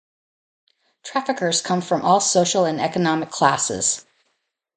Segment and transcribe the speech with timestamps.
[1.03, 4.03] Traffickers come from all social and economic classes.